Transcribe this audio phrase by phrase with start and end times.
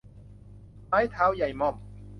[0.87, 1.75] ไม้เท้ายายม่อม